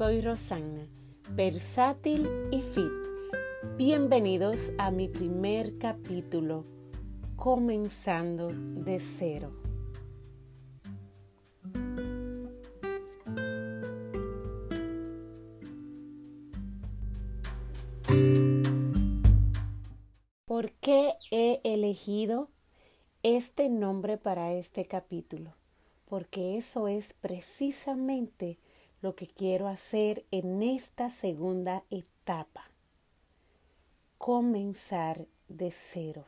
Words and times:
soy 0.00 0.22
Rosanna, 0.22 0.88
versátil 1.32 2.26
y 2.50 2.62
fit. 2.62 2.90
Bienvenidos 3.76 4.72
a 4.78 4.90
mi 4.90 5.08
primer 5.08 5.76
capítulo, 5.76 6.64
comenzando 7.36 8.48
de 8.48 8.98
cero. 8.98 9.52
¿Por 20.46 20.72
qué 20.80 21.12
he 21.30 21.60
elegido 21.62 22.48
este 23.22 23.68
nombre 23.68 24.16
para 24.16 24.54
este 24.54 24.86
capítulo? 24.86 25.52
Porque 26.06 26.56
eso 26.56 26.88
es 26.88 27.12
precisamente 27.12 28.58
lo 29.00 29.14
que 29.14 29.26
quiero 29.26 29.68
hacer 29.68 30.26
en 30.30 30.62
esta 30.62 31.10
segunda 31.10 31.84
etapa. 31.90 32.70
Comenzar 34.18 35.26
de 35.48 35.70
cero. 35.70 36.26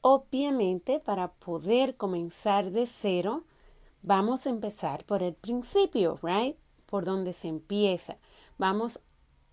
Obviamente, 0.00 1.00
para 1.00 1.32
poder 1.32 1.96
comenzar 1.96 2.70
de 2.70 2.86
cero, 2.86 3.44
vamos 4.02 4.46
a 4.46 4.50
empezar 4.50 5.04
por 5.04 5.22
el 5.22 5.34
principio, 5.34 6.18
right? 6.22 6.56
Por 6.86 7.04
donde 7.04 7.32
se 7.32 7.48
empieza. 7.48 8.16
Vamos 8.58 9.00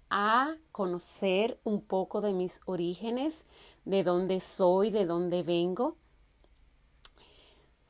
a 0.10 0.56
conocer 0.72 1.60
un 1.64 1.82
poco 1.82 2.22
de 2.22 2.34
mis 2.34 2.62
orígenes, 2.66 3.46
de 3.86 4.04
dónde 4.04 4.40
soy, 4.40 4.92
de 4.92 5.06
dónde 5.06 5.42
vengo. 5.42 5.98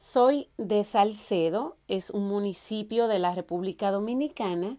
Soy 0.05 0.49
de 0.57 0.83
Salcedo, 0.83 1.77
es 1.87 2.09
un 2.09 2.27
municipio 2.27 3.07
de 3.07 3.19
la 3.19 3.33
República 3.33 3.89
Dominicana 3.89 4.77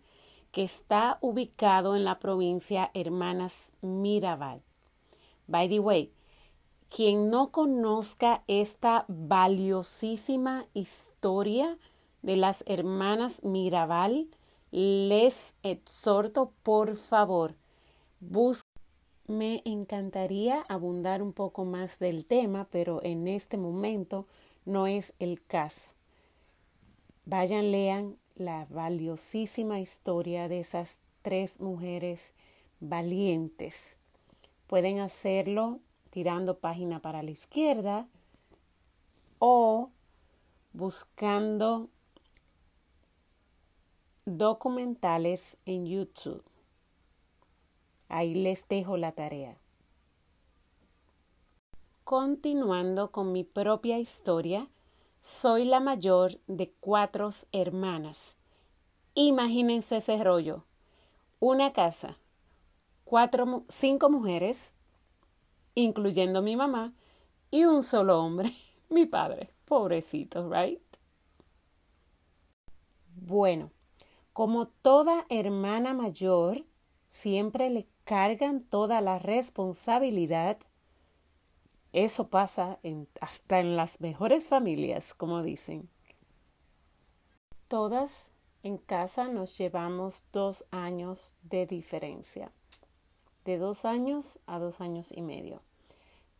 que 0.53 0.63
está 0.63 1.17
ubicado 1.23 1.97
en 1.97 2.05
la 2.05 2.19
provincia 2.19 2.91
Hermanas 2.93 3.73
Mirabal. 3.81 4.61
By 5.47 5.71
the 5.71 5.81
way, 5.81 6.13
quien 6.91 7.31
no 7.31 7.53
conozca 7.53 8.45
esta 8.49 9.07
valiosísima 9.09 10.67
historia 10.75 11.79
de 12.21 12.37
las 12.37 12.63
hermanas 12.67 13.43
Mirabal, 13.43 14.29
les 14.73 15.55
exhorto 15.63 16.53
por 16.63 16.97
favor, 16.97 17.55
Me 19.27 19.63
encantaría 19.65 20.67
abundar 20.69 21.23
un 21.23 21.33
poco 21.33 21.65
más 21.65 21.99
del 21.99 22.27
tema, 22.27 22.69
pero 22.71 23.03
en 23.03 23.27
este 23.27 23.57
momento 23.57 24.27
no 24.65 24.87
es 24.87 25.15
el 25.19 25.43
caso. 25.45 25.93
Vayan, 27.27 27.71
lean 27.71 28.17
la 28.35 28.67
valiosísima 28.71 29.81
historia 29.81 30.49
de 30.49 30.61
esas 30.61 30.99
tres 31.23 31.61
mujeres 31.61 32.35
valientes. 32.81 33.97
Pueden 34.67 35.01
hacerlo 35.01 35.81
tirando 36.11 36.59
página 36.59 37.01
para 37.01 37.23
la 37.23 37.31
izquierda 37.31 38.07
o 39.39 39.91
buscando 40.73 41.89
documentales 44.27 45.57
en 45.67 45.87
YouTube. 45.87 46.43
Ahí 48.09 48.35
les 48.35 48.67
dejo 48.69 48.97
la 48.97 49.13
tarea. 49.13 49.57
Continuando 52.05 53.11
con 53.13 53.33
mi 53.33 53.45
propia 53.45 53.99
historia, 53.99 54.69
soy 55.23 55.65
la 55.65 55.81
mayor 55.81 56.39
de 56.47 56.71
cuatro 56.79 57.31
hermanas. 57.51 58.37
Imagínense 59.15 59.97
ese 59.97 60.23
rollo. 60.23 60.67
Una 61.41 61.73
casa, 61.73 62.19
cuatro, 63.05 63.65
cinco 63.71 64.11
mujeres, 64.11 64.75
incluyendo 65.75 66.43
mi 66.43 66.57
mamá, 66.57 66.93
y 67.51 67.65
un 67.65 67.83
solo 67.83 68.21
hombre, 68.23 68.53
mi 68.91 69.07
padre. 69.07 69.55
Pobrecito, 69.65 70.47
¿right? 70.51 70.83
Bueno, 73.17 73.71
como 74.35 74.67
toda 74.67 75.25
hermana 75.31 75.95
mayor, 75.95 76.67
siempre 77.09 77.71
le 77.71 77.89
cargan 78.05 78.63
toda 78.63 79.01
la 79.01 79.19
responsabilidad 79.19 80.59
eso 81.95 82.25
pasa 82.27 82.81
hasta 83.21 83.61
en 83.61 83.77
las 83.77 84.01
mejores 84.01 84.49
familias, 84.49 85.15
como 85.15 85.43
dicen. 85.43 85.89
Todas 87.69 88.33
en 88.65 88.79
casa 88.79 89.29
nos 89.29 89.57
llevamos 89.57 90.25
dos 90.33 90.65
años 90.73 91.37
de 91.43 91.67
diferencia, 91.67 92.51
de 93.45 93.59
dos 93.59 93.85
años 93.85 94.41
a 94.47 94.59
dos 94.59 94.81
años 94.81 95.13
y 95.13 95.23
medio. 95.23 95.63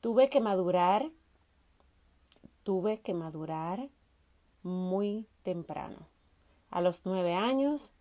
Tuve 0.01 0.29
que 0.29 0.41
madurar, 0.41 1.13
tuve 2.65 3.01
que 3.01 3.15
madurar 3.15 3.89
muy 4.65 5.29
temprano. 5.45 6.09
A 6.71 6.81
los 6.81 7.07
nueve 7.07 7.35
años 7.35 7.95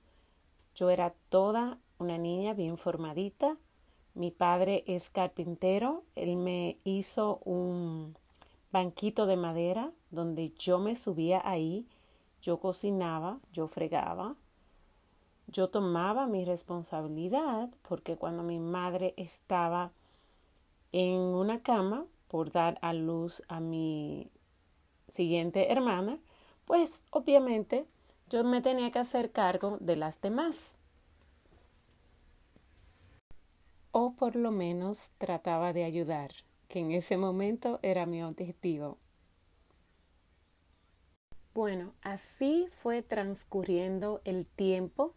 yo 0.73 0.89
era 0.89 1.13
toda 1.29 1.77
una 1.99 2.17
niña 2.17 2.55
bien 2.55 2.77
formadita, 2.77 3.57
mi 4.13 4.31
padre 4.31 4.83
es 4.87 5.09
carpintero. 5.09 6.03
Él 6.15 6.35
me 6.37 6.77
hizo 6.83 7.39
un 7.45 8.15
banquito 8.71 9.25
de 9.25 9.37
madera 9.37 9.91
donde 10.11 10.49
yo 10.51 10.79
me 10.79 10.95
subía 10.95 11.41
ahí. 11.43 11.87
Yo 12.41 12.59
cocinaba, 12.59 13.39
yo 13.51 13.67
fregaba. 13.67 14.35
Yo 15.47 15.69
tomaba 15.69 16.27
mi 16.27 16.45
responsabilidad 16.45 17.69
porque 17.81 18.17
cuando 18.17 18.43
mi 18.43 18.59
madre 18.59 19.13
estaba 19.17 19.91
en 20.91 21.19
una 21.19 21.61
cama 21.61 22.05
por 22.27 22.51
dar 22.51 22.77
a 22.81 22.93
luz 22.93 23.43
a 23.47 23.59
mi 23.59 24.29
siguiente 25.07 25.71
hermana, 25.71 26.19
pues 26.65 27.03
obviamente 27.11 27.85
yo 28.29 28.43
me 28.43 28.61
tenía 28.61 28.89
que 28.91 28.99
hacer 28.99 29.31
cargo 29.31 29.77
de 29.79 29.95
las 29.95 30.21
demás. 30.21 30.77
O 33.93 34.15
por 34.15 34.35
lo 34.35 34.51
menos 34.51 35.11
trataba 35.19 35.71
de 35.71 35.83
ayudar, 35.83 36.31
que 36.67 36.79
en 36.79 36.91
ese 36.91 37.15
momento 37.15 37.79
era 37.83 38.07
mi 38.07 38.23
objetivo. 38.23 38.97
Bueno, 41.53 41.93
así 42.01 42.67
fue 42.81 43.03
transcurriendo 43.03 44.19
el 44.25 44.47
tiempo. 44.47 45.13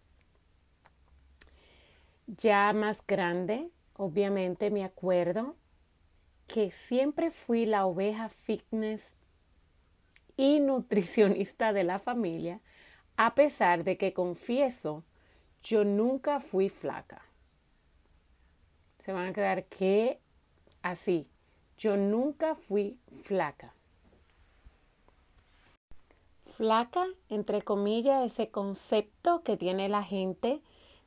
Ya 2.26 2.70
más 2.74 3.02
grande, 3.06 3.70
obviamente 3.94 4.70
me 4.70 4.84
acuerdo 4.84 5.56
que 6.46 6.70
siempre 6.70 7.30
fui 7.30 7.64
la 7.64 7.86
oveja 7.86 8.28
fitness 8.28 9.00
y 10.36 10.60
nutricionista 10.60 11.72
de 11.72 11.84
la 11.84 11.98
familia, 11.98 12.60
a 13.16 13.34
pesar 13.34 13.84
de 13.84 13.96
que 13.96 14.12
confieso, 14.12 15.02
yo 15.62 15.82
nunca 15.86 16.40
fui 16.40 16.68
flaca 16.68 17.22
se 19.06 19.12
van 19.12 19.28
a 19.28 19.32
quedar 19.32 19.66
que 19.66 20.18
así. 20.82 21.28
Yo 21.78 21.96
nunca 21.96 22.56
fui 22.56 22.98
flaca. 23.22 23.72
Flaca, 26.44 27.06
entre 27.28 27.62
comillas, 27.62 28.24
ese 28.24 28.50
concepto 28.50 29.44
que 29.44 29.56
tiene 29.56 29.88
la 29.88 30.02
gente 30.02 30.60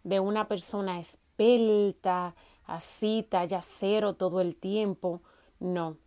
de 0.06 0.22
una 0.22 0.48
persona 0.48 0.98
espelta, 0.98 2.36
así, 2.64 3.28
talla 3.30 3.62
cero 3.62 4.14
todo 4.14 4.40
el 4.40 4.56
tiempo. 4.56 5.22
No, 5.60 5.98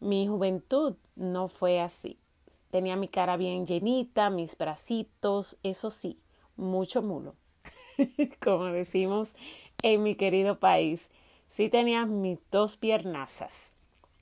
mi 0.00 0.26
juventud 0.26 0.96
no 1.14 1.48
fue 1.48 1.78
así. 1.78 2.18
Tenía 2.70 2.96
mi 2.96 3.08
cara 3.08 3.36
bien 3.36 3.66
llenita, 3.66 4.30
mis 4.30 4.56
bracitos, 4.56 5.58
eso 5.62 5.90
sí, 5.90 6.18
mucho 6.56 7.02
mulo, 7.02 7.34
como 8.42 8.64
decimos 8.64 9.34
en 9.82 10.02
mi 10.02 10.14
querido 10.14 10.58
país. 10.58 11.10
Sí 11.54 11.68
tenía 11.68 12.04
mis 12.04 12.40
dos 12.50 12.76
piernazas. 12.76 13.54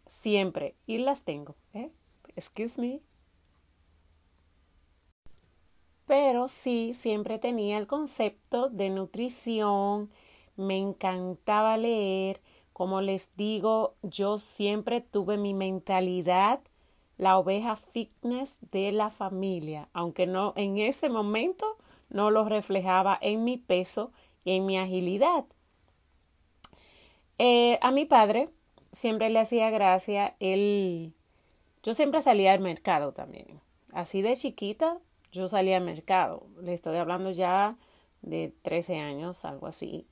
Siempre. 0.06 0.74
Y 0.86 0.98
las 0.98 1.22
tengo. 1.22 1.54
¿eh? 1.72 1.90
Excuse 2.36 2.78
me. 2.78 3.00
Pero 6.04 6.46
sí, 6.46 6.92
siempre 6.92 7.38
tenía 7.38 7.78
el 7.78 7.86
concepto 7.86 8.68
de 8.68 8.90
nutrición. 8.90 10.10
Me 10.56 10.76
encantaba 10.76 11.78
leer. 11.78 12.42
Como 12.74 13.00
les 13.00 13.34
digo, 13.34 13.94
yo 14.02 14.36
siempre 14.36 15.00
tuve 15.00 15.38
mi 15.38 15.54
mentalidad, 15.54 16.60
la 17.16 17.38
oveja 17.38 17.76
fitness 17.76 18.56
de 18.72 18.92
la 18.92 19.08
familia, 19.08 19.88
aunque 19.94 20.26
no 20.26 20.52
en 20.56 20.76
ese 20.76 21.08
momento 21.08 21.78
no 22.10 22.30
lo 22.30 22.44
reflejaba 22.44 23.18
en 23.22 23.44
mi 23.44 23.56
peso 23.56 24.12
y 24.44 24.52
en 24.52 24.66
mi 24.66 24.76
agilidad. 24.76 25.46
Eh, 27.38 27.78
a 27.82 27.90
mi 27.90 28.04
padre 28.04 28.48
siempre 28.92 29.30
le 29.30 29.40
hacía 29.40 29.70
gracia, 29.70 30.36
él, 30.40 31.14
yo 31.82 31.94
siempre 31.94 32.22
salía 32.22 32.52
al 32.52 32.60
mercado 32.60 33.12
también. 33.12 33.60
Así 33.92 34.22
de 34.22 34.36
chiquita, 34.36 34.98
yo 35.32 35.48
salía 35.48 35.78
al 35.78 35.84
mercado. 35.84 36.46
Le 36.60 36.74
estoy 36.74 36.96
hablando 36.96 37.30
ya 37.30 37.76
de 38.20 38.54
13 38.62 38.98
años, 38.98 39.44
algo 39.44 39.66
así. 39.66 40.06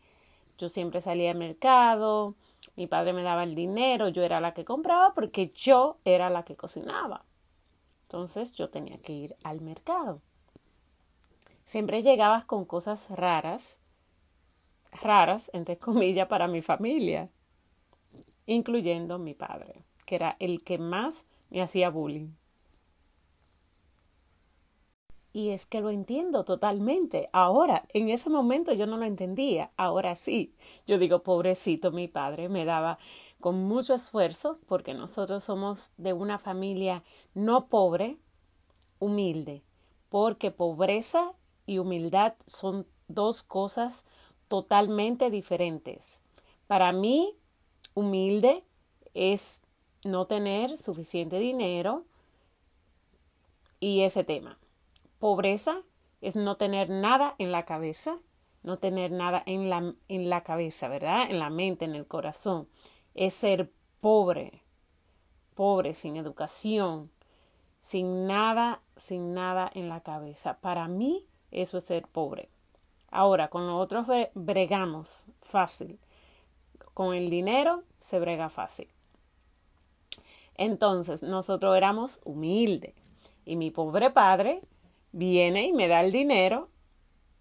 Yo 0.58 0.68
siempre 0.68 1.00
salía 1.00 1.30
al 1.30 1.38
mercado, 1.38 2.34
mi 2.76 2.86
padre 2.86 3.12
me 3.12 3.22
daba 3.22 3.44
el 3.44 3.54
dinero, 3.54 4.08
yo 4.08 4.22
era 4.22 4.40
la 4.40 4.52
que 4.52 4.64
compraba 4.64 5.14
porque 5.14 5.50
yo 5.54 5.98
era 6.04 6.30
la 6.30 6.44
que 6.44 6.56
cocinaba. 6.56 7.24
Entonces 8.02 8.52
yo 8.52 8.70
tenía 8.70 8.98
que 8.98 9.12
ir 9.12 9.36
al 9.44 9.60
mercado. 9.60 10.20
Siempre 11.64 12.02
llegabas 12.02 12.44
con 12.44 12.64
cosas 12.64 13.08
raras, 13.10 13.78
raras, 14.92 15.50
entre 15.52 15.78
comillas, 15.78 16.28
para 16.28 16.48
mi 16.48 16.62
familia, 16.62 17.30
incluyendo 18.46 19.18
mi 19.18 19.34
padre, 19.34 19.84
que 20.06 20.16
era 20.16 20.36
el 20.38 20.62
que 20.62 20.78
más 20.78 21.26
me 21.50 21.62
hacía 21.62 21.90
bullying. 21.90 22.30
Y 25.32 25.50
es 25.50 25.64
que 25.64 25.80
lo 25.80 25.90
entiendo 25.90 26.44
totalmente. 26.44 27.30
Ahora, 27.32 27.82
en 27.92 28.10
ese 28.10 28.30
momento 28.30 28.72
yo 28.72 28.86
no 28.86 28.96
lo 28.96 29.04
entendía. 29.04 29.70
Ahora 29.76 30.16
sí. 30.16 30.54
Yo 30.86 30.98
digo, 30.98 31.22
pobrecito, 31.22 31.92
mi 31.92 32.08
padre 32.08 32.48
me 32.48 32.64
daba 32.64 32.98
con 33.38 33.62
mucho 33.62 33.94
esfuerzo, 33.94 34.58
porque 34.66 34.92
nosotros 34.92 35.44
somos 35.44 35.92
de 35.96 36.12
una 36.12 36.38
familia 36.38 37.04
no 37.32 37.68
pobre, 37.68 38.18
humilde. 38.98 39.62
Porque 40.08 40.50
pobreza 40.50 41.34
y 41.64 41.78
humildad 41.78 42.34
son 42.46 42.88
dos 43.06 43.44
cosas 43.44 44.04
totalmente 44.50 45.30
diferentes. 45.30 46.22
Para 46.66 46.90
mí, 46.90 47.36
humilde 47.94 48.64
es 49.14 49.60
no 50.04 50.26
tener 50.26 50.76
suficiente 50.76 51.38
dinero 51.38 52.04
y 53.78 54.00
ese 54.00 54.24
tema. 54.24 54.58
Pobreza 55.20 55.82
es 56.20 56.34
no 56.34 56.56
tener 56.56 56.90
nada 56.90 57.36
en 57.38 57.52
la 57.52 57.64
cabeza, 57.64 58.18
no 58.64 58.80
tener 58.80 59.12
nada 59.12 59.40
en 59.46 59.70
la, 59.70 59.94
en 60.08 60.28
la 60.28 60.42
cabeza, 60.42 60.88
¿verdad? 60.88 61.30
En 61.30 61.38
la 61.38 61.48
mente, 61.48 61.84
en 61.84 61.94
el 61.94 62.08
corazón. 62.08 62.66
Es 63.14 63.34
ser 63.34 63.70
pobre, 64.00 64.64
pobre, 65.54 65.94
sin 65.94 66.16
educación, 66.16 67.12
sin 67.80 68.26
nada, 68.26 68.82
sin 68.96 69.32
nada 69.32 69.70
en 69.72 69.88
la 69.88 70.00
cabeza. 70.00 70.58
Para 70.60 70.88
mí, 70.88 71.24
eso 71.52 71.78
es 71.78 71.84
ser 71.84 72.08
pobre. 72.08 72.48
Ahora, 73.10 73.48
con 73.48 73.66
nosotros 73.66 74.06
bregamos 74.34 75.26
fácil. 75.40 75.98
Con 76.94 77.14
el 77.14 77.30
dinero 77.30 77.82
se 77.98 78.20
brega 78.20 78.50
fácil. 78.50 78.88
Entonces, 80.54 81.22
nosotros 81.22 81.76
éramos 81.76 82.20
humildes. 82.24 82.94
Y 83.44 83.56
mi 83.56 83.70
pobre 83.70 84.10
padre 84.10 84.60
viene 85.12 85.66
y 85.66 85.72
me 85.72 85.88
da 85.88 86.00
el 86.00 86.12
dinero 86.12 86.68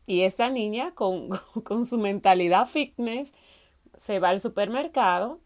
y 0.10 0.24
esta 0.24 0.50
niña 0.50 0.92
con, 0.96 1.30
con 1.64 1.86
su 1.86 2.00
mentalidad 2.00 2.66
fitness 2.68 3.32
se 3.96 4.20
va 4.20 4.30
al 4.30 4.40
supermercado 4.40 5.40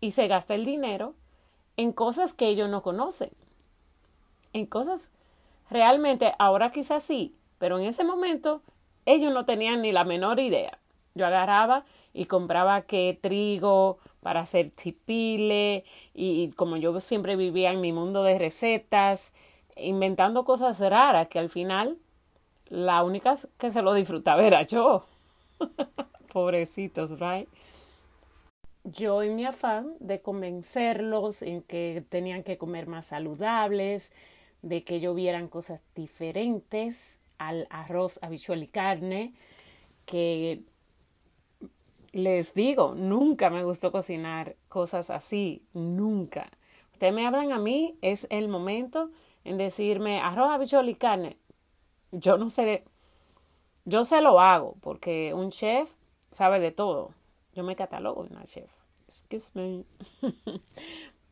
y 0.00 0.12
se 0.12 0.28
gasta 0.28 0.54
el 0.54 0.64
dinero 0.64 1.14
en 1.76 1.92
cosas 1.92 2.32
que 2.32 2.48
ellos 2.48 2.70
no 2.70 2.82
conocen. 2.82 3.28
En 4.54 4.64
cosas 4.66 5.10
realmente, 5.68 6.32
ahora 6.38 6.72
quizás 6.72 7.02
sí, 7.02 7.36
pero 7.58 7.78
en 7.78 7.84
ese 7.84 8.02
momento 8.02 8.62
ellos 9.06 9.32
no 9.32 9.44
tenían 9.44 9.82
ni 9.82 9.92
la 9.92 10.04
menor 10.04 10.40
idea. 10.40 10.78
Yo 11.14 11.26
agarraba 11.26 11.84
y 12.14 12.26
compraba 12.26 12.82
que 12.82 13.18
trigo 13.20 13.98
para 14.20 14.40
hacer 14.40 14.70
chipile 14.70 15.84
y, 16.14 16.52
como 16.52 16.76
yo 16.76 16.98
siempre 17.00 17.36
vivía 17.36 17.72
en 17.72 17.80
mi 17.80 17.92
mundo 17.92 18.22
de 18.22 18.38
recetas 18.38 19.32
inventando 19.76 20.44
cosas 20.44 20.80
raras 20.80 21.28
que 21.28 21.38
al 21.38 21.48
final 21.48 21.98
la 22.66 23.02
única 23.02 23.34
que 23.58 23.70
se 23.70 23.82
lo 23.82 23.94
disfrutaba 23.94 24.42
era 24.42 24.62
yo. 24.62 25.04
Pobrecitos, 26.32 27.10
right? 27.18 27.48
Yo 28.84 29.22
en 29.22 29.36
mi 29.36 29.44
afán 29.44 29.94
de 30.00 30.20
convencerlos 30.20 31.42
en 31.42 31.62
que 31.62 32.04
tenían 32.08 32.42
que 32.42 32.58
comer 32.58 32.86
más 32.86 33.06
saludables, 33.06 34.10
de 34.62 34.82
que 34.84 35.00
yo 35.00 35.14
vieran 35.14 35.48
cosas 35.48 35.82
diferentes 35.94 37.21
al 37.48 37.66
arroz, 37.70 38.18
habichuel 38.22 38.62
y 38.62 38.68
carne, 38.68 39.34
que 40.06 40.62
les 42.12 42.54
digo, 42.54 42.94
nunca 42.94 43.50
me 43.50 43.64
gustó 43.64 43.90
cocinar 43.90 44.56
cosas 44.68 45.10
así, 45.10 45.64
nunca. 45.72 46.50
Ustedes 46.92 47.12
me 47.14 47.26
hablan 47.26 47.52
a 47.52 47.58
mí, 47.58 47.96
es 48.02 48.26
el 48.30 48.48
momento 48.48 49.10
en 49.44 49.58
decirme 49.58 50.20
arroz, 50.20 50.50
habichuela 50.50 50.90
y 50.90 50.94
carne. 50.94 51.38
Yo 52.12 52.36
no 52.36 52.50
sé, 52.50 52.84
yo 53.84 54.04
se 54.04 54.20
lo 54.20 54.40
hago 54.40 54.76
porque 54.80 55.32
un 55.34 55.50
chef 55.50 55.94
sabe 56.32 56.60
de 56.60 56.70
todo. 56.70 57.14
Yo 57.54 57.64
me 57.64 57.76
catalogo 57.76 58.22
una 58.22 58.44
chef. 58.44 58.72
Excuse 59.06 59.50
me. 59.54 59.84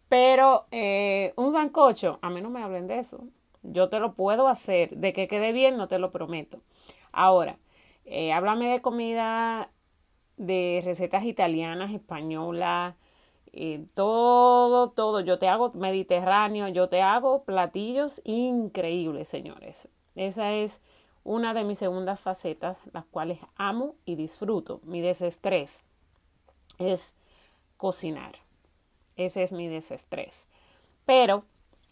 Pero 0.09 0.67
eh, 0.71 1.33
un 1.37 1.53
sancocho, 1.53 2.19
a 2.21 2.31
mí 2.31 2.41
no 2.41 2.51
me 2.51 2.63
hablen 2.63 2.89
de 2.89 2.99
eso. 2.99 3.25
Yo 3.63 3.89
te 3.89 4.01
lo 4.01 4.15
puedo 4.15 4.49
hacer. 4.49 4.97
De 4.97 5.13
que 5.13 5.29
quede 5.29 5.53
bien, 5.53 5.77
no 5.77 5.89
te 5.89 5.99
lo 5.99 6.11
prometo. 6.11 6.61
Ahora, 7.13 7.59
eh, 8.05 8.33
háblame 8.33 8.69
de 8.69 8.81
comida, 8.81 9.71
de 10.37 10.83
recetas 10.85 11.25
italianas, 11.25 11.93
españolas, 11.93 12.95
todo, 13.95 14.91
todo. 14.91 15.21
Yo 15.21 15.39
te 15.39 15.49
hago 15.49 15.71
mediterráneo, 15.73 16.69
yo 16.69 16.89
te 16.89 17.03
hago 17.03 17.45
platillos 17.45 18.21
increíbles, 18.25 19.29
señores. 19.29 19.89
Esa 20.15 20.53
es 20.53 20.81
una 21.25 21.53
de 21.55 21.65
mis 21.65 21.79
segundas 21.79 22.21
facetas, 22.21 22.79
las 22.93 23.05
cuales 23.07 23.39
amo 23.57 23.95
y 24.05 24.15
disfruto. 24.15 24.81
Mi 24.85 25.01
desestrés 25.01 25.85
es 26.79 27.15
cocinar. 27.77 28.33
Ese 29.17 29.43
es 29.43 29.53
mi 29.53 29.69
desestrés. 29.69 30.47
Pero 31.05 31.43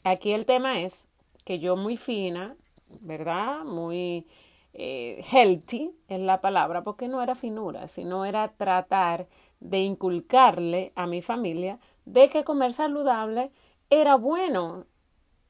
aquí 0.04 0.32
el 0.32 0.46
tema 0.46 0.80
es 0.80 1.07
que 1.48 1.58
yo 1.58 1.76
muy 1.76 1.96
fina, 1.96 2.54
¿verdad? 3.00 3.64
Muy 3.64 4.26
eh, 4.74 5.24
healthy 5.30 5.96
es 6.06 6.20
la 6.20 6.42
palabra, 6.42 6.84
porque 6.84 7.08
no 7.08 7.22
era 7.22 7.34
finura, 7.34 7.88
sino 7.88 8.26
era 8.26 8.48
tratar 8.48 9.28
de 9.58 9.78
inculcarle 9.78 10.92
a 10.94 11.06
mi 11.06 11.22
familia 11.22 11.78
de 12.04 12.28
que 12.28 12.44
comer 12.44 12.74
saludable 12.74 13.50
era 13.88 14.16
bueno, 14.16 14.84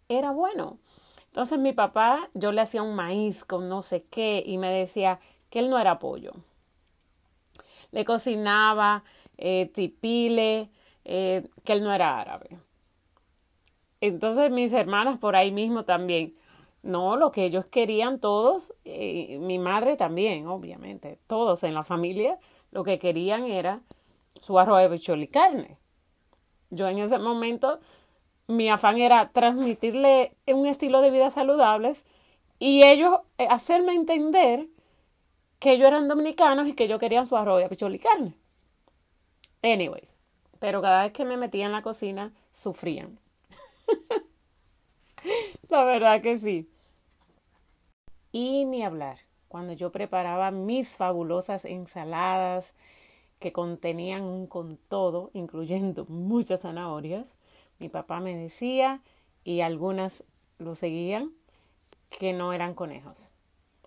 era 0.08 0.30
bueno. 0.30 0.78
Entonces 1.26 1.58
mi 1.58 1.72
papá, 1.72 2.30
yo 2.32 2.52
le 2.52 2.60
hacía 2.60 2.84
un 2.84 2.94
maíz 2.94 3.44
con 3.44 3.68
no 3.68 3.82
sé 3.82 4.04
qué 4.04 4.44
y 4.46 4.56
me 4.56 4.70
decía 4.70 5.18
que 5.50 5.58
él 5.58 5.68
no 5.68 5.80
era 5.80 5.98
pollo. 5.98 6.30
Le 7.90 8.04
cocinaba 8.04 9.02
eh, 9.36 9.68
tipile, 9.74 10.70
eh, 11.04 11.48
que 11.64 11.72
él 11.72 11.82
no 11.82 11.92
era 11.92 12.20
árabe. 12.20 12.50
Entonces 14.00 14.50
mis 14.50 14.72
hermanas 14.72 15.18
por 15.18 15.36
ahí 15.36 15.50
mismo 15.50 15.84
también. 15.84 16.34
No, 16.82 17.16
lo 17.16 17.32
que 17.32 17.44
ellos 17.44 17.66
querían 17.66 18.20
todos, 18.20 18.72
eh, 18.84 19.38
mi 19.40 19.58
madre 19.58 19.96
también, 19.96 20.46
obviamente, 20.46 21.18
todos 21.26 21.64
en 21.64 21.74
la 21.74 21.82
familia, 21.82 22.38
lo 22.70 22.84
que 22.84 22.98
querían 22.98 23.44
era 23.44 23.80
su 24.40 24.58
arroz 24.58 24.80
de 24.80 24.88
bichol 24.88 25.22
y 25.22 25.26
carne. 25.26 25.76
Yo 26.70 26.88
en 26.88 26.98
ese 26.98 27.18
momento, 27.18 27.80
mi 28.46 28.68
afán 28.68 28.98
era 28.98 29.30
transmitirle 29.30 30.30
un 30.46 30.66
estilo 30.66 31.00
de 31.00 31.10
vida 31.10 31.30
saludables 31.30 32.06
y 32.58 32.84
ellos 32.84 33.20
eh, 33.38 33.48
hacerme 33.50 33.94
entender 33.94 34.68
que 35.58 35.72
ellos 35.72 35.88
eran 35.88 36.08
dominicanos 36.08 36.68
y 36.68 36.74
que 36.74 36.88
yo 36.88 36.98
quería 36.98 37.26
su 37.26 37.36
arroz 37.36 37.60
de 37.60 37.68
bichol 37.68 37.94
y 37.94 37.98
carne. 37.98 38.34
Anyways, 39.62 40.16
pero 40.60 40.80
cada 40.80 41.02
vez 41.02 41.12
que 41.12 41.24
me 41.24 41.36
metía 41.36 41.66
en 41.66 41.72
la 41.72 41.82
cocina, 41.82 42.32
sufrían. 42.52 43.18
la 45.68 45.84
verdad 45.84 46.22
que 46.22 46.38
sí. 46.38 46.68
Y 48.32 48.64
ni 48.64 48.82
hablar, 48.84 49.18
cuando 49.48 49.72
yo 49.72 49.90
preparaba 49.90 50.50
mis 50.50 50.96
fabulosas 50.96 51.64
ensaladas, 51.64 52.74
que 53.38 53.52
contenían 53.52 54.22
un 54.22 54.46
con 54.46 54.76
todo, 54.88 55.30
incluyendo 55.32 56.04
muchas 56.08 56.62
zanahorias. 56.62 57.34
Mi 57.78 57.88
papá 57.88 58.20
me 58.20 58.34
decía, 58.34 59.00
y 59.44 59.60
algunas 59.60 60.24
lo 60.58 60.74
seguían, 60.74 61.32
que 62.10 62.32
no 62.32 62.52
eran 62.52 62.74
conejos. 62.74 63.32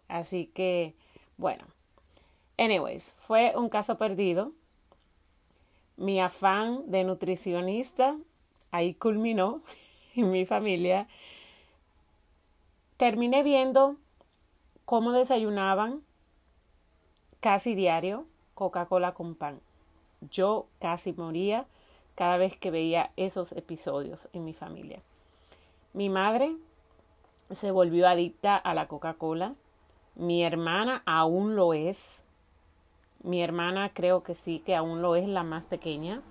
Así 0.07 0.47
que, 0.47 0.95
bueno, 1.37 1.65
anyways, 2.57 3.15
fue 3.19 3.53
un 3.55 3.69
caso 3.69 3.97
perdido. 3.97 4.53
Mi 5.97 6.19
afán 6.19 6.89
de 6.89 7.03
nutricionista 7.03 8.17
ahí 8.71 8.93
culminó 8.93 9.61
en 10.15 10.31
mi 10.31 10.45
familia. 10.45 11.07
Terminé 12.97 13.43
viendo 13.43 13.95
cómo 14.85 15.11
desayunaban 15.11 16.03
casi 17.39 17.75
diario 17.75 18.25
Coca-Cola 18.53 19.13
con 19.13 19.35
pan. 19.35 19.59
Yo 20.29 20.67
casi 20.79 21.13
moría 21.13 21.65
cada 22.15 22.37
vez 22.37 22.55
que 22.55 22.71
veía 22.71 23.11
esos 23.17 23.51
episodios 23.53 24.29
en 24.33 24.45
mi 24.45 24.53
familia. 24.53 25.01
Mi 25.93 26.09
madre 26.09 26.55
se 27.49 27.71
volvió 27.71 28.07
adicta 28.07 28.55
a 28.55 28.73
la 28.73 28.87
Coca-Cola. 28.87 29.55
Mi 30.15 30.43
hermana 30.43 31.01
aún 31.05 31.55
lo 31.55 31.73
es. 31.73 32.23
Mi 33.23 33.41
hermana 33.41 33.91
creo 33.93 34.23
que 34.23 34.35
sí, 34.35 34.59
que 34.59 34.75
aún 34.75 35.01
lo 35.01 35.15
es 35.15 35.27
la 35.27 35.43
más 35.43 35.67
pequeña. 35.67 36.21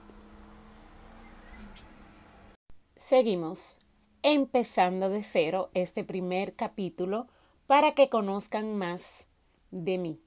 Seguimos 3.01 3.81
empezando 4.23 5.09
de 5.09 5.23
cero 5.23 5.71
este 5.73 6.05
primer 6.05 6.55
capítulo 6.55 7.29
para 7.67 7.95
que 7.95 8.11
conozcan 8.11 8.77
más 8.77 9.27
de 9.71 9.97
mí. 9.97 10.21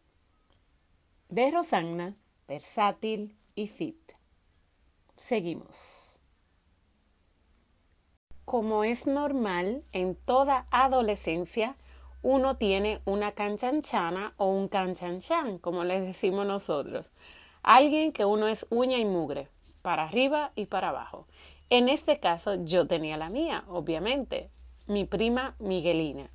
De 1.30 1.52
Rosanna, 1.52 2.18
versátil 2.48 3.38
y 3.54 3.68
fit. 3.68 4.14
Seguimos. 5.16 6.18
Como 8.44 8.84
es 8.84 9.06
normal 9.06 9.84
en 9.94 10.16
toda 10.16 10.66
adolescencia, 10.72 11.76
uno 12.24 12.58
tiene 12.58 13.02
una 13.06 13.34
canchanchana 13.34 14.34
o 14.38 14.48
un 14.48 14.68
canchanchan, 14.68 15.60
como 15.60 15.84
les 15.84 16.08
decimos 16.08 16.48
nosotros. 16.48 17.12
Alguien 17.64 18.12
que 18.12 18.26
uno 18.26 18.48
es 18.48 18.68
uña 18.70 18.98
y 18.98 19.06
mugre, 19.06 19.48
para 19.82 20.04
arriba 20.04 20.52
y 20.56 20.66
para 20.66 20.90
abajo. 20.90 21.28
En 21.70 21.88
este 21.88 22.20
caso 22.20 22.56
yo 22.66 22.88
tenía 22.88 23.16
la 23.16 23.30
mía, 23.30 23.64
obviamente, 23.70 24.50
mi 24.88 25.06
prima 25.06 25.56
Miguelina. 25.60 26.30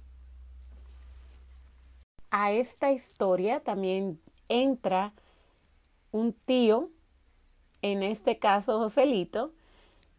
A 2.31 2.53
esta 2.53 2.93
historia 2.93 3.61
también 3.61 4.21
entra 4.49 5.13
un 6.13 6.33
tío, 6.33 6.89
en 7.83 8.03
este 8.03 8.39
caso 8.39 8.79
Joselito, 8.79 9.53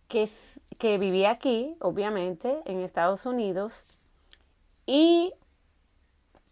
que, 0.08 0.30
que 0.78 0.98
vivía 1.00 1.32
aquí, 1.32 1.76
obviamente, 1.82 2.62
en 2.66 2.80
Estados 2.80 3.26
Unidos, 3.26 4.08
y 4.86 5.34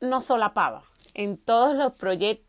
nos 0.02 0.26
solapaba 0.26 0.84
en 1.14 1.38
todos 1.38 1.76
los 1.76 1.96
proyectos 1.98 2.47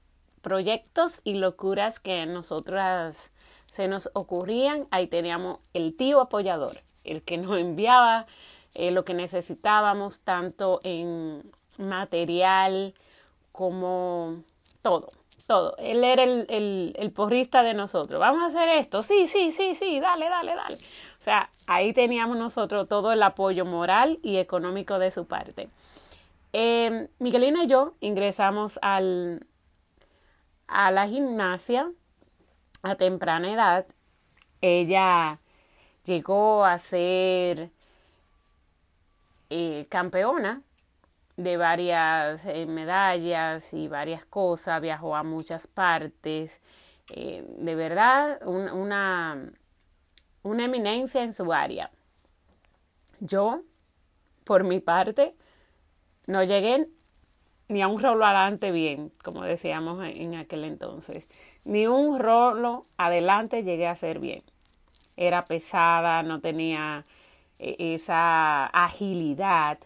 y 1.25 1.35
locuras 1.35 2.00
que 2.00 2.26
nosotras 2.26 3.30
se 3.66 3.88
nos 3.88 4.11
ocurrían, 4.14 4.87
ahí 4.90 5.07
teníamos 5.07 5.61
el 5.75 5.97
tío 5.97 6.21
apoyador, 6.21 6.73
el 7.04 7.23
que 7.23 7.37
nos 7.37 7.59
enviaba 7.59 8.26
eh, 8.75 8.90
lo 8.90 9.04
que 9.04 9.14
necesitábamos, 9.14 10.21
tanto 10.21 10.80
en 10.83 11.42
material 11.76 12.95
como 13.52 14.42
todo, 14.83 15.09
todo. 15.47 15.76
Él 15.78 16.04
era 16.04 16.23
el, 16.23 16.95
el 16.97 17.12
porrista 17.12 17.62
de 17.62 17.75
nosotros. 17.75 18.21
Vamos 18.21 18.42
a 18.42 18.47
hacer 18.47 18.68
esto, 18.68 19.02
sí, 19.02 19.28
sí, 19.28 19.52
sí, 19.52 19.75
sí, 19.75 20.00
dale, 20.00 20.28
dale, 20.28 20.54
dale. 20.54 20.76
O 20.76 21.23
sea, 21.23 21.49
ahí 21.66 21.92
teníamos 21.92 22.37
nosotros 22.37 22.88
todo 22.88 23.12
el 23.12 23.23
apoyo 23.23 23.64
moral 23.64 24.18
y 24.23 24.37
económico 24.37 24.99
de 24.99 25.11
su 25.11 25.26
parte. 25.26 25.68
Eh, 26.52 27.09
Miguelina 27.18 27.64
y 27.64 27.66
yo 27.66 27.95
ingresamos 28.00 28.78
al, 28.80 29.47
a 30.69 30.91
la 30.91 31.09
gimnasia 31.09 31.91
a 32.83 32.95
temprana 32.95 33.51
edad, 33.51 33.87
ella 34.61 35.41
llegó 36.05 36.65
a 36.65 36.79
ser 36.79 37.71
eh, 39.51 39.87
campeona 39.89 40.63
de 41.37 41.57
varias 41.57 42.45
eh, 42.45 42.67
medallas 42.67 43.73
y 43.73 43.89
varias 43.89 44.25
cosas, 44.25 44.81
viajó 44.81 45.17
a 45.17 45.23
muchas 45.23 45.67
partes, 45.67 46.61
eh, 47.11 47.45
de 47.59 47.75
verdad 47.75 48.41
una, 48.47 49.51
una 50.43 50.65
eminencia 50.65 51.23
en 51.23 51.33
su 51.33 51.53
área. 51.53 51.91
Yo, 53.21 53.63
por 54.45 54.65
mi 54.65 54.81
parte, 54.81 55.35
no 56.27 56.43
llegué 56.43 56.87
ni 57.69 57.83
a 57.83 57.89
un 57.89 58.03
rolo 58.03 58.25
adelante 58.25 58.71
bien, 58.73 59.13
como 59.23 59.43
decíamos 59.43 60.03
en 60.05 60.35
aquel 60.37 60.65
entonces 60.65 61.27
ni 61.69 61.87
un 61.87 62.19
rolo 62.19 62.83
adelante 62.97 63.63
llegué 63.63 63.87
a 63.87 63.93
hacer 63.93 64.19
bien. 64.19 64.43
Era 65.17 65.43
pesada, 65.43 66.23
no 66.23 66.41
tenía 66.41 67.05
eh, 67.59 67.77
esa 67.79 68.67
agilidad 68.67 69.79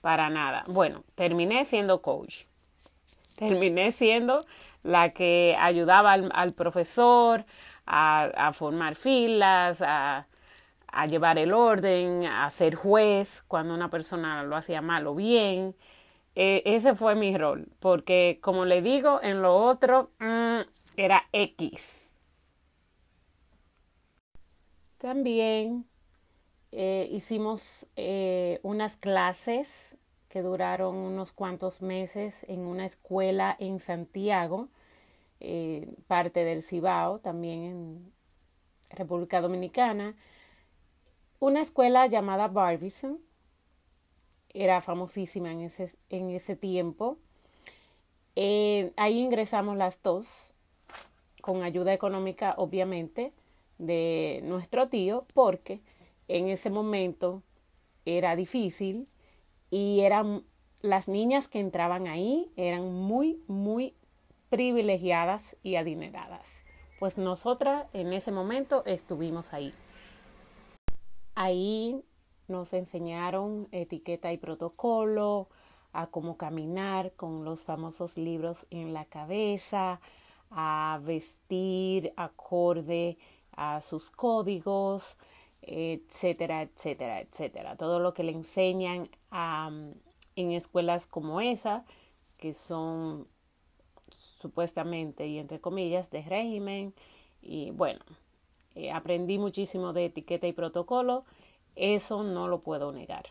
para 0.00 0.30
nada. 0.30 0.64
Bueno, 0.66 1.04
terminé 1.14 1.64
siendo 1.64 2.02
coach. 2.02 2.44
Terminé 3.38 3.92
siendo 3.92 4.40
la 4.82 5.10
que 5.10 5.56
ayudaba 5.60 6.14
al, 6.14 6.52
profesor 6.54 7.44
a, 7.86 8.52
formar 8.52 8.96
filas, 8.96 9.80
a, 9.80 10.26
a 10.88 11.06
llevar 11.06 11.38
el 11.38 11.52
orden, 11.52 12.26
a 12.26 12.50
ser 12.50 12.74
juez 12.74 13.44
cuando 13.46 13.74
una 13.74 13.90
persona 13.90 14.42
lo 14.42 14.56
hacía 14.56 14.82
mal 14.82 15.06
o 15.06 15.14
bien. 15.14 15.76
Eh, 16.40 16.62
ese 16.66 16.94
fue 16.94 17.16
mi 17.16 17.36
rol, 17.36 17.66
porque 17.80 18.38
como 18.40 18.64
le 18.64 18.80
digo, 18.80 19.20
en 19.24 19.42
lo 19.42 19.56
otro 19.56 20.12
mm, 20.20 20.60
era 20.96 21.24
X. 21.32 21.96
También 24.98 25.84
eh, 26.70 27.08
hicimos 27.10 27.88
eh, 27.96 28.60
unas 28.62 28.94
clases 28.94 29.98
que 30.28 30.42
duraron 30.42 30.94
unos 30.94 31.32
cuantos 31.32 31.82
meses 31.82 32.44
en 32.48 32.60
una 32.60 32.84
escuela 32.84 33.56
en 33.58 33.80
Santiago, 33.80 34.68
parte 36.06 36.44
del 36.44 36.62
Cibao, 36.62 37.18
también 37.18 37.64
en 37.64 38.12
República 38.90 39.40
Dominicana, 39.40 40.14
una 41.40 41.62
escuela 41.62 42.06
llamada 42.06 42.46
Barbizon 42.46 43.27
era 44.54 44.80
famosísima 44.80 45.52
en 45.52 45.60
ese, 45.60 45.94
en 46.10 46.30
ese 46.30 46.56
tiempo. 46.56 47.18
Eh, 48.36 48.92
ahí 48.96 49.18
ingresamos 49.18 49.76
las 49.76 50.02
dos, 50.02 50.54
con 51.42 51.62
ayuda 51.62 51.92
económica, 51.92 52.54
obviamente, 52.56 53.32
de 53.78 54.40
nuestro 54.44 54.88
tío, 54.88 55.22
porque 55.34 55.80
en 56.28 56.48
ese 56.48 56.70
momento 56.70 57.42
era 58.04 58.36
difícil 58.36 59.08
y 59.70 60.00
eran 60.00 60.44
las 60.82 61.08
niñas 61.08 61.48
que 61.48 61.60
entraban 61.60 62.06
ahí 62.06 62.50
eran 62.56 62.92
muy, 62.92 63.42
muy 63.48 63.94
privilegiadas 64.50 65.56
y 65.62 65.76
adineradas. 65.76 66.62
Pues 66.98 67.18
nosotras 67.18 67.86
en 67.92 68.12
ese 68.12 68.32
momento 68.32 68.82
estuvimos 68.86 69.52
ahí. 69.52 69.72
Ahí 71.34 72.02
nos 72.48 72.72
enseñaron 72.72 73.68
etiqueta 73.72 74.32
y 74.32 74.38
protocolo, 74.38 75.48
a 75.92 76.06
cómo 76.08 76.36
caminar 76.36 77.12
con 77.12 77.44
los 77.44 77.60
famosos 77.62 78.16
libros 78.16 78.66
en 78.70 78.92
la 78.92 79.04
cabeza, 79.04 80.00
a 80.50 81.00
vestir 81.02 82.12
acorde 82.16 83.18
a 83.52 83.80
sus 83.80 84.10
códigos, 84.10 85.16
etcétera, 85.62 86.62
etcétera, 86.62 87.20
etcétera. 87.20 87.76
Todo 87.76 88.00
lo 88.00 88.14
que 88.14 88.22
le 88.22 88.32
enseñan 88.32 89.08
en 89.30 90.52
escuelas 90.52 91.06
como 91.06 91.40
esa, 91.40 91.84
que 92.36 92.52
son 92.52 93.26
supuestamente 94.10 95.26
y 95.26 95.38
entre 95.38 95.60
comillas 95.60 96.10
de 96.10 96.22
régimen. 96.22 96.94
Y 97.42 97.70
bueno, 97.72 98.00
eh, 98.74 98.92
aprendí 98.92 99.38
muchísimo 99.38 99.92
de 99.92 100.06
etiqueta 100.06 100.46
y 100.46 100.52
protocolo 100.52 101.24
eso 101.76 102.22
no 102.22 102.48
lo 102.48 102.60
puedo 102.60 102.92
negar. 102.92 103.26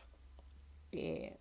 Eh, 0.92 1.36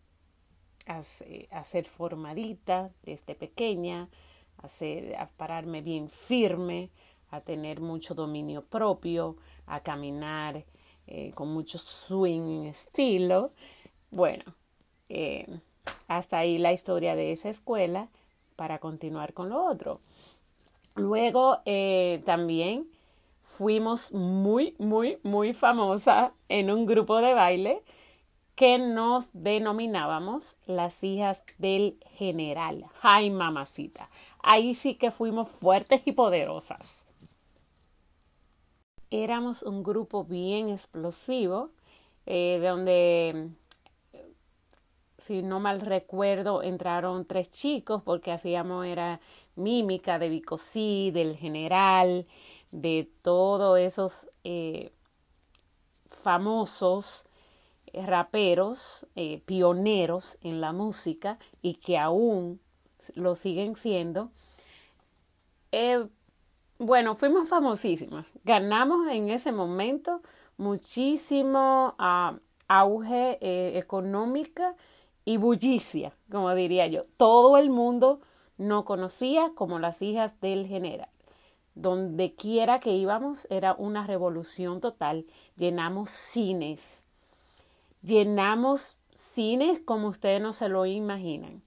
a, 0.86 1.64
ser 1.64 1.84
formadita 1.84 2.90
desde 3.02 3.34
pequeña, 3.34 4.08
a, 4.58 5.26
pararme 5.36 5.82
bien 5.82 6.08
firme, 6.08 6.90
a 7.30 7.40
tener 7.40 7.80
mucho 7.80 8.14
dominio 8.14 8.64
propio, 8.64 9.36
a 9.66 9.80
caminar 9.80 10.64
eh, 11.06 11.32
con 11.34 11.48
mucho 11.48 11.78
swing 11.78 12.66
estilo. 12.66 13.50
Bueno, 14.10 14.44
eh, 15.08 15.46
hasta 16.06 16.38
ahí 16.38 16.58
la 16.58 16.72
historia 16.72 17.16
de 17.16 17.32
esa 17.32 17.48
escuela 17.48 18.08
para 18.54 18.78
continuar 18.78 19.32
con 19.32 19.48
lo 19.48 19.64
otro. 19.64 20.00
Luego 20.94 21.60
también 22.24 22.88
fuimos 23.46 24.12
muy, 24.12 24.74
muy, 24.78 25.18
muy 25.22 25.54
famosa 25.54 26.34
en 26.48 26.70
un 26.70 26.84
grupo 26.84 27.18
de 27.18 27.32
baile 27.32 27.82
que 28.56 28.78
nos 28.78 29.28
denominábamos 29.32 30.56
las 30.66 31.02
hijas 31.04 31.42
del 31.56 31.98
general. 32.16 32.86
Ay, 33.02 33.30
mamacita. 33.30 34.10
Ahí 34.42 34.74
sí 34.74 34.96
que 34.96 35.10
fuimos 35.10 35.48
fuertes 35.48 36.02
y 36.06 36.12
poderosas. 36.12 37.04
Éramos 39.10 39.62
un 39.62 39.82
grupo 39.84 40.24
bien 40.24 40.68
explosivo, 40.68 41.70
eh, 42.26 42.58
donde, 42.60 43.50
si 45.16 45.42
no 45.42 45.60
mal 45.60 45.80
recuerdo, 45.80 46.62
entraron 46.62 47.26
tres 47.26 47.50
chicos 47.50 48.02
porque 48.02 48.32
hacíamos 48.32 48.84
era 48.86 49.20
mímica 49.54 50.18
de 50.18 50.28
Bicosí, 50.28 51.10
del 51.12 51.36
general, 51.36 52.26
de 52.76 53.10
todos 53.22 53.78
esos 53.78 54.28
eh, 54.44 54.92
famosos 56.10 57.24
raperos 57.94 59.06
eh, 59.16 59.42
pioneros 59.46 60.36
en 60.42 60.60
la 60.60 60.72
música 60.72 61.38
y 61.62 61.74
que 61.74 61.98
aún 61.98 62.60
lo 63.14 63.34
siguen 63.34 63.76
siendo. 63.76 64.30
Eh, 65.72 66.06
bueno, 66.78 67.14
fuimos 67.14 67.48
famosísimas. 67.48 68.26
Ganamos 68.44 69.08
en 69.08 69.30
ese 69.30 69.52
momento 69.52 70.20
muchísimo 70.58 71.94
ah, 71.98 72.38
auge 72.68 73.38
eh, 73.40 73.78
económica 73.78 74.74
y 75.24 75.38
bullicia, 75.38 76.14
como 76.30 76.54
diría 76.54 76.86
yo. 76.86 77.04
Todo 77.16 77.56
el 77.56 77.70
mundo 77.70 78.20
nos 78.58 78.84
conocía 78.84 79.52
como 79.54 79.78
las 79.78 80.02
hijas 80.02 80.38
del 80.40 80.66
general. 80.66 81.08
Donde 81.76 82.34
quiera 82.34 82.80
que 82.80 82.90
íbamos 82.90 83.46
era 83.48 83.74
una 83.74 84.04
revolución 84.04 84.80
total. 84.80 85.26
Llenamos 85.56 86.10
cines. 86.10 87.04
Llenamos 88.02 88.96
cines 89.14 89.80
como 89.80 90.08
ustedes 90.08 90.42
no 90.42 90.52
se 90.52 90.68
lo 90.68 90.86
imaginan. 90.86 91.62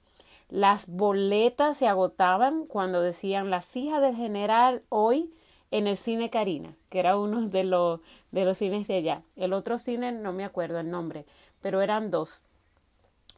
Las 0.50 0.90
boletas 0.90 1.78
se 1.78 1.88
agotaban 1.88 2.66
cuando 2.66 3.02
decían 3.02 3.50
las 3.50 3.76
hijas 3.78 4.02
del 4.02 4.16
general 4.16 4.84
hoy 4.90 5.32
en 5.72 5.88
el 5.88 5.96
cine 5.96 6.30
Karina, 6.30 6.76
que 6.90 7.00
era 7.00 7.18
uno 7.18 7.42
de 7.48 7.64
los, 7.64 8.00
de 8.32 8.46
los 8.46 8.58
cines 8.58 8.88
de 8.88 8.96
allá. 8.96 9.22
El 9.36 9.54
otro 9.54 9.78
cine 9.78 10.12
no 10.12 10.34
me 10.34 10.44
acuerdo 10.44 10.80
el 10.80 10.90
nombre, 10.90 11.26
pero 11.62 11.82
eran 11.82 12.10
dos. 12.10 12.42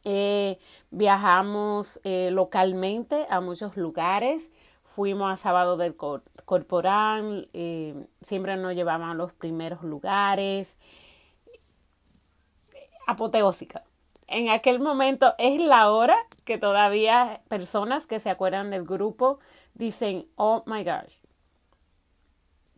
Eh, 0.04 0.58
viajamos 0.90 2.00
eh, 2.02 2.30
localmente 2.32 3.26
a 3.28 3.40
muchos 3.40 3.76
lugares. 3.76 4.50
Fuimos 4.94 5.32
a 5.32 5.36
Sábado 5.38 5.78
del 5.78 5.96
Corporal, 5.96 7.48
eh, 7.54 7.94
siempre 8.20 8.56
nos 8.56 8.74
llevaban 8.74 9.08
a 9.08 9.14
los 9.14 9.32
primeros 9.32 9.82
lugares. 9.82 10.76
Apoteósica. 13.06 13.84
En 14.26 14.50
aquel 14.50 14.80
momento 14.80 15.34
es 15.38 15.62
la 15.62 15.90
hora 15.90 16.16
que 16.44 16.58
todavía 16.58 17.40
personas 17.48 18.04
que 18.04 18.20
se 18.20 18.28
acuerdan 18.28 18.68
del 18.68 18.84
grupo 18.84 19.38
dicen, 19.72 20.26
oh 20.36 20.62
my 20.66 20.84
gosh, 20.84 21.14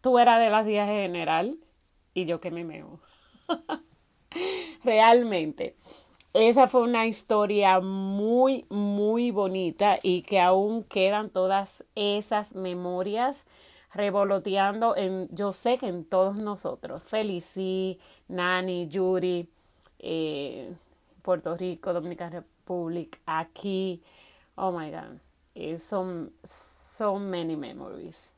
tú 0.01 0.21
eras 0.21 0.41
de 0.41 0.51
las 0.51 0.67
días 0.67 0.87
general 0.87 1.59
y 2.15 2.27
yo 2.27 2.41
que 2.41 2.53
me 2.53 2.63
meo. 2.63 3.01
Realmente. 4.85 5.75
Esa 6.35 6.67
fue 6.67 6.83
una 6.83 7.07
historia 7.07 7.79
muy, 7.79 8.67
muy 8.69 9.31
bonita 9.31 9.95
y 10.03 10.23
que 10.23 10.41
aún 10.41 10.83
quedan 10.83 11.31
todas 11.31 11.85
esas 11.95 12.57
memorias 12.57 13.45
revoloteando 13.93 14.97
en, 14.97 15.29
yo 15.31 15.53
sé 15.53 15.79
que 15.79 15.87
en 15.87 16.05
todos 16.05 16.41
nosotros. 16.41 17.05
Felici, 17.05 18.01
Nani, 18.27 18.89
Yuri, 18.89 19.49
eh, 20.01 20.75
Puerto 21.23 21.57
Rico, 21.57 21.93
Dominicana 21.93 22.41
Republic, 22.41 23.21
aquí. 23.27 24.03
Oh 24.57 24.73
my 24.77 24.91
God. 24.91 25.21
Eh, 25.55 25.79
son 25.79 26.33
so 26.43 27.15
many 27.17 27.55
memories. 27.55 28.33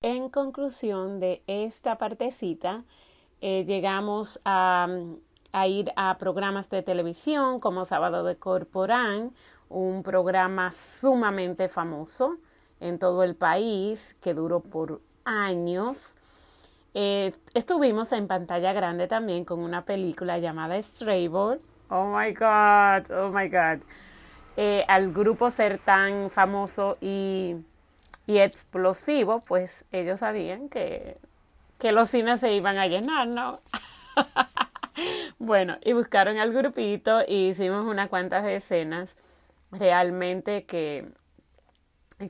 En 0.00 0.30
conclusión 0.30 1.20
de 1.20 1.42
esta 1.46 1.98
partecita, 1.98 2.84
eh, 3.40 3.64
llegamos 3.66 4.40
a, 4.44 4.88
ir 5.66 5.92
a 5.96 6.18
programas 6.18 6.70
de 6.70 6.82
televisión 6.82 7.60
como 7.60 7.84
Sábado 7.84 8.24
de 8.24 8.36
Corporán, 8.36 9.32
un 9.68 10.02
programa 10.02 10.72
sumamente 10.72 11.68
famoso 11.68 12.38
en 12.80 12.98
todo 12.98 13.22
el 13.22 13.34
país 13.34 14.16
que 14.20 14.34
duró 14.34 14.60
por 14.60 15.00
años. 15.24 16.16
Eh, 16.94 17.32
estuvimos 17.54 18.12
en 18.12 18.26
pantalla 18.26 18.72
grande 18.72 19.08
también 19.08 19.44
con 19.44 19.60
una 19.60 19.84
película 19.84 20.38
llamada 20.38 20.80
Strayboard. 20.82 21.60
Oh 21.90 22.06
my 22.06 22.32
God, 22.32 23.10
oh 23.10 23.30
my 23.30 23.48
God. 23.48 23.82
Eh, 24.56 24.84
al 24.88 25.12
grupo 25.12 25.50
ser 25.50 25.78
tan 25.78 26.30
famoso 26.30 26.96
y, 27.00 27.56
y 28.26 28.38
explosivo, 28.38 29.40
pues 29.46 29.84
ellos 29.92 30.18
sabían 30.18 30.68
que 30.68 31.16
que 31.78 31.92
los 31.92 32.10
cines 32.10 32.40
se 32.40 32.52
iban 32.52 32.78
a 32.78 32.86
llenar, 32.86 33.28
¿no? 33.28 33.58
bueno, 35.38 35.78
y 35.82 35.92
buscaron 35.92 36.38
al 36.38 36.52
grupito 36.52 37.20
y 37.26 37.48
hicimos 37.48 37.86
unas 37.86 38.08
cuantas 38.08 38.44
escenas. 38.46 39.14
Realmente 39.70 40.64
que 40.64 41.06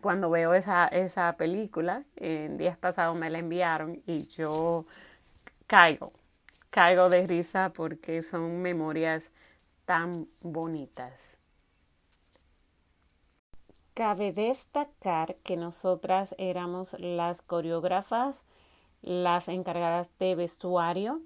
cuando 0.03 0.29
veo 0.29 0.53
esa, 0.55 0.87
esa 0.89 1.37
película, 1.37 2.05
en 2.17 2.59
días 2.59 2.77
pasados 2.77 3.17
me 3.17 3.31
la 3.31 3.39
enviaron 3.39 4.03
y 4.07 4.27
yo 4.29 4.85
caigo, 5.67 6.11
caigo 6.69 7.09
de 7.09 7.27
risa 7.27 7.73
porque 7.75 8.23
son 8.23 8.61
memorias 8.61 9.31
tan 9.87 10.27
bonitas. 10.43 11.39
Cabe 13.95 14.33
destacar 14.33 15.37
que 15.37 15.57
nosotras 15.57 16.35
éramos 16.39 16.95
las 17.01 17.43
coreógrafas 17.43 18.45
las 19.03 19.49
encargadas 19.49 20.09
de 20.19 20.35
vestuario. 20.35 21.23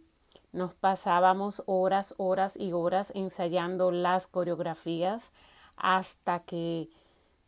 Nos 0.53 0.75
pasábamos 0.75 1.63
horas, 1.67 2.15
horas 2.19 2.57
y 2.57 2.73
horas 2.73 3.13
ensayando 3.15 3.91
las 3.91 4.27
coreografías 4.27 5.31
hasta 5.77 6.41
que 6.41 6.91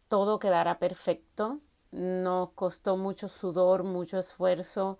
todo 0.09 0.39
quedara 0.39 0.79
perfecto. 0.79 1.61
Nos 1.93 2.51
costó 2.51 2.97
mucho 2.97 3.29
sudor, 3.29 3.85
mucho 3.85 4.19
esfuerzo, 4.19 4.99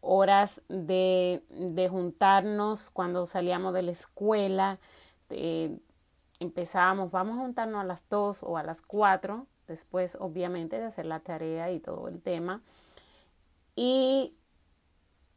horas 0.00 0.62
de, 0.68 1.42
de 1.50 1.88
juntarnos 1.88 2.88
cuando 2.90 3.26
salíamos 3.26 3.74
de 3.74 3.82
la 3.82 3.90
escuela. 3.90 4.78
Empezábamos, 6.38 7.10
vamos 7.10 7.36
a 7.36 7.42
juntarnos 7.42 7.80
a 7.82 7.84
las 7.84 8.08
dos 8.08 8.42
o 8.42 8.56
a 8.56 8.62
las 8.62 8.80
cuatro, 8.80 9.46
después 9.66 10.16
obviamente 10.18 10.78
de 10.78 10.86
hacer 10.86 11.04
la 11.04 11.20
tarea 11.20 11.70
y 11.70 11.80
todo 11.80 12.08
el 12.08 12.22
tema. 12.22 12.62
Y 13.76 14.34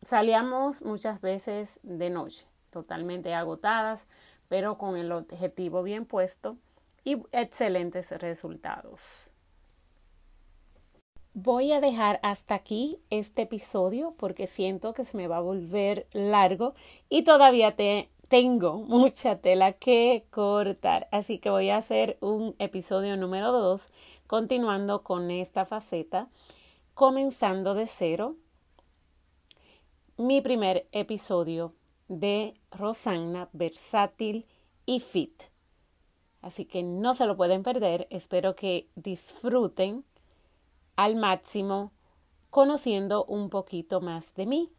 Salíamos 0.06 0.82
muchas 0.82 1.22
veces 1.22 1.80
de 1.84 2.10
noche, 2.10 2.46
totalmente 2.70 3.34
agotadas, 3.34 4.08
pero 4.50 4.78
con 4.78 4.98
el 4.98 5.12
objetivo 5.14 5.82
bien 5.82 6.06
puesto 6.06 6.58
y 7.06 7.24
excelentes 7.32 8.12
resultados. 8.12 9.30
Voy 11.34 11.72
a 11.72 11.80
dejar 11.80 12.20
hasta 12.22 12.54
aquí 12.54 13.00
este 13.10 13.44
episodio 13.44 14.14
porque 14.18 14.46
siento 14.46 14.94
que 14.94 15.06
se 15.06 15.18
me 15.18 15.28
va 15.28 15.38
a 15.38 15.42
volver 15.42 16.06
largo 16.14 16.74
y 17.10 17.24
todavía 17.24 17.76
te 17.76 18.10
tengo 18.30 18.78
mucha 18.78 19.40
tela 19.40 19.72
que 19.72 20.26
cortar. 20.30 21.08
Así 21.12 21.40
que 21.40 21.50
voy 21.50 21.70
a 21.70 21.78
hacer 21.78 22.18
un 22.20 22.56
episodio 22.60 23.16
número 23.16 23.52
2 23.52 23.90
continuando 24.28 25.02
con 25.02 25.32
esta 25.32 25.66
faceta, 25.66 26.28
comenzando 26.94 27.74
de 27.74 27.88
cero 27.88 28.36
mi 30.18 30.42
primer 30.42 30.88
episodio 30.92 31.74
de 32.08 32.54
Rosanna 32.72 33.50
Versátil 33.52 34.46
y 34.86 35.00
Fit. 35.00 35.44
Así 36.42 36.66
que 36.66 36.84
no 36.84 37.14
se 37.14 37.26
lo 37.26 37.36
pueden 37.36 37.64
perder. 37.64 38.08
Espero 38.12 38.56
que 38.56 38.90
disfruten 38.96 40.06
al 40.96 41.16
máximo 41.16 41.94
conociendo 42.52 43.26
un 43.26 43.50
poquito 43.50 44.02
más 44.02 44.36
de 44.36 44.46
mí. 44.46 44.70